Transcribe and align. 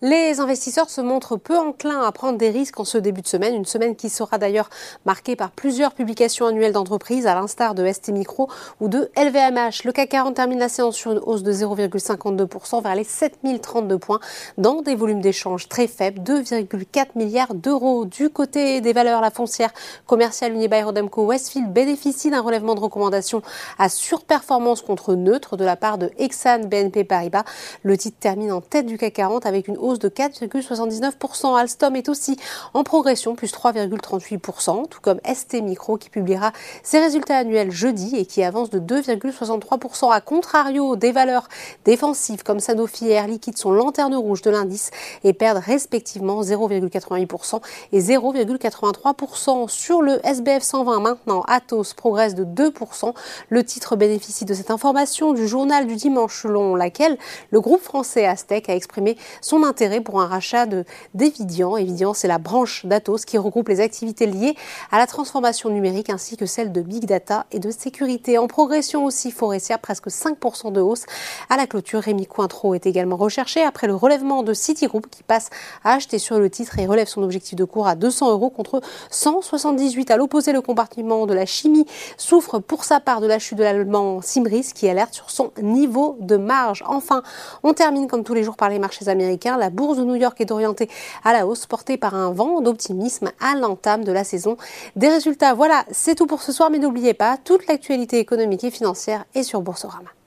Les 0.00 0.38
investisseurs 0.38 0.90
se 0.90 1.00
montrent 1.00 1.36
peu 1.36 1.58
enclins 1.58 2.02
à 2.02 2.12
prendre 2.12 2.38
des 2.38 2.50
risques 2.50 2.78
en 2.78 2.84
ce 2.84 2.98
début 2.98 3.20
de 3.20 3.26
semaine, 3.26 3.56
une 3.56 3.64
semaine 3.64 3.96
qui 3.96 4.10
sera 4.10 4.38
d'ailleurs 4.38 4.70
marquée 5.04 5.34
par 5.34 5.50
plusieurs 5.50 5.92
publications 5.92 6.46
annuelles 6.46 6.70
d'entreprises, 6.72 7.26
à 7.26 7.34
l'instar 7.34 7.74
de 7.74 7.84
ST 7.84 8.10
Micro 8.10 8.48
ou 8.78 8.86
de 8.86 9.10
LVMH. 9.16 9.82
Le 9.84 9.90
CAC 9.90 10.10
40 10.10 10.36
termine 10.36 10.60
la 10.60 10.68
séance 10.68 10.94
sur 10.94 11.10
une 11.10 11.18
hausse 11.18 11.42
de 11.42 11.52
0,52% 11.52 12.80
vers 12.80 12.94
les 12.94 13.02
7032 13.02 13.98
points, 13.98 14.20
dans 14.56 14.82
des 14.82 14.94
volumes 14.94 15.20
d'échanges 15.20 15.68
très 15.68 15.88
faibles, 15.88 16.20
2,4 16.20 17.06
milliards 17.16 17.54
d'euros. 17.54 18.04
Du 18.04 18.30
côté 18.30 18.80
des 18.80 18.92
valeurs, 18.92 19.20
la 19.20 19.32
foncière 19.32 19.72
commerciale 20.06 20.52
Unibail-Rodamco 20.52 21.24
Westfield 21.24 21.72
bénéficie 21.72 22.30
d'un 22.30 22.40
relèvement 22.40 22.76
de 22.76 22.80
recommandation 22.80 23.42
à 23.80 23.88
surperformance 23.88 24.80
contre 24.80 25.16
neutre 25.16 25.56
de 25.56 25.64
la 25.64 25.74
part 25.74 25.98
de 25.98 26.12
Exane 26.18 26.66
BNP 26.66 27.02
Paribas. 27.02 27.42
Le 27.82 27.98
titre 27.98 28.18
termine 28.20 28.52
en 28.52 28.60
tête 28.60 28.86
du 28.86 28.96
CAC 28.96 29.14
40 29.14 29.44
avec 29.44 29.66
une 29.66 29.76
hausse 29.76 29.87
de 29.96 30.10
4,79%. 30.10 31.56
Alstom 31.56 31.96
est 31.96 32.08
aussi 32.10 32.36
en 32.74 32.84
progression, 32.84 33.34
plus 33.34 33.52
3,38%, 33.52 34.88
tout 34.88 35.00
comme 35.00 35.20
ST 35.24 35.62
Micro 35.62 35.96
qui 35.96 36.10
publiera 36.10 36.52
ses 36.82 36.98
résultats 36.98 37.38
annuels 37.38 37.70
jeudi 37.70 38.16
et 38.16 38.26
qui 38.26 38.42
avance 38.42 38.68
de 38.68 38.78
2,63%. 38.78 40.12
À 40.12 40.20
contrario, 40.20 40.96
des 40.96 41.12
valeurs 41.12 41.48
défensives 41.86 42.42
comme 42.42 42.60
Sanofi 42.60 43.08
et 43.08 43.12
Air 43.12 43.28
Liquide 43.28 43.56
sont 43.56 43.72
lanterne 43.72 44.14
rouge 44.14 44.42
de 44.42 44.50
l'indice 44.50 44.90
et 45.24 45.32
perdent 45.32 45.62
respectivement 45.64 46.42
0,88% 46.42 47.62
et 47.92 48.00
0,83%. 48.00 49.68
Sur 49.68 50.02
le 50.02 50.20
SBF 50.26 50.62
120 50.62 51.00
maintenant, 51.00 51.42
Atos 51.48 51.94
progresse 51.94 52.34
de 52.34 52.44
2%. 52.44 53.14
Le 53.48 53.64
titre 53.64 53.96
bénéficie 53.96 54.44
de 54.44 54.54
cette 54.54 54.70
information 54.70 55.32
du 55.32 55.48
journal 55.48 55.86
du 55.86 55.96
dimanche 55.96 56.42
selon 56.42 56.74
laquelle 56.74 57.16
le 57.50 57.60
groupe 57.60 57.82
français 57.82 58.26
Aztec 58.26 58.68
a 58.68 58.74
exprimé 58.74 59.16
son 59.40 59.62
intérêt 59.62 59.77
pour 60.04 60.20
un 60.20 60.26
rachat 60.26 60.66
de 60.66 60.84
d'Evidian. 61.14 61.76
Evidian, 61.76 62.12
c'est 62.12 62.26
la 62.26 62.38
branche 62.38 62.84
d'Atos 62.84 63.24
qui 63.24 63.38
regroupe 63.38 63.68
les 63.68 63.80
activités 63.80 64.26
liées 64.26 64.56
à 64.90 64.98
la 64.98 65.06
transformation 65.06 65.70
numérique 65.70 66.10
ainsi 66.10 66.36
que 66.36 66.46
celles 66.46 66.72
de 66.72 66.80
big 66.80 67.06
data 67.06 67.46
et 67.52 67.60
de 67.60 67.70
sécurité. 67.70 68.38
En 68.38 68.48
progression 68.48 69.04
aussi 69.04 69.30
forestière, 69.30 69.78
presque 69.78 70.08
5% 70.08 70.72
de 70.72 70.80
hausse. 70.80 71.04
À 71.48 71.56
la 71.56 71.68
clôture, 71.68 72.00
Rémi 72.00 72.26
Cointreau 72.26 72.74
est 72.74 72.86
également 72.86 73.16
recherché 73.16 73.62
après 73.62 73.86
le 73.86 73.94
relèvement 73.94 74.42
de 74.42 74.52
Citigroup 74.52 75.06
qui 75.08 75.22
passe 75.22 75.48
à 75.84 75.92
acheter 75.92 76.18
sur 76.18 76.40
le 76.40 76.50
titre 76.50 76.76
et 76.80 76.86
relève 76.86 77.06
son 77.06 77.22
objectif 77.22 77.54
de 77.54 77.64
cours 77.64 77.86
à 77.86 77.94
200 77.94 78.32
euros 78.32 78.50
contre 78.50 78.80
178. 79.10 80.10
À 80.10 80.16
l'opposé, 80.16 80.52
le 80.52 80.60
compartiment 80.60 81.26
de 81.26 81.34
la 81.34 81.46
chimie 81.46 81.86
souffre 82.16 82.58
pour 82.58 82.82
sa 82.84 82.98
part 82.98 83.20
de 83.20 83.28
la 83.28 83.38
chute 83.38 83.58
de 83.58 83.62
l'allemand 83.62 84.22
Simris 84.22 84.72
qui 84.74 84.88
alerte 84.88 85.14
sur 85.14 85.30
son 85.30 85.52
niveau 85.62 86.16
de 86.20 86.36
marge. 86.36 86.82
Enfin, 86.88 87.22
on 87.62 87.74
termine 87.74 88.08
comme 88.08 88.24
tous 88.24 88.34
les 88.34 88.42
jours 88.42 88.56
par 88.56 88.70
les 88.70 88.80
marchés 88.80 89.08
américains 89.08 89.56
la 89.68 89.74
bourse 89.74 89.98
de 89.98 90.04
New 90.04 90.14
York 90.14 90.40
est 90.40 90.50
orientée 90.50 90.88
à 91.24 91.34
la 91.34 91.46
hausse, 91.46 91.66
portée 91.66 91.98
par 91.98 92.14
un 92.14 92.32
vent 92.32 92.62
d'optimisme 92.62 93.32
à 93.38 93.54
l'entame 93.54 94.02
de 94.02 94.12
la 94.12 94.24
saison 94.24 94.56
des 94.96 95.08
résultats. 95.08 95.52
Voilà, 95.52 95.84
c'est 95.90 96.14
tout 96.14 96.26
pour 96.26 96.40
ce 96.40 96.52
soir, 96.52 96.70
mais 96.70 96.78
n'oubliez 96.78 97.12
pas, 97.12 97.36
toute 97.36 97.66
l'actualité 97.66 98.18
économique 98.18 98.64
et 98.64 98.70
financière 98.70 99.26
est 99.34 99.42
sur 99.42 99.60
Boursorama. 99.60 100.17